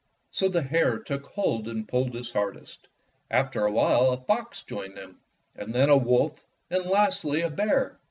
[0.31, 2.87] So the hare took hold and pulled his hard est.
[3.29, 5.19] After a while a fox joined them,
[5.55, 7.99] and then a wolf, and lastly a bear.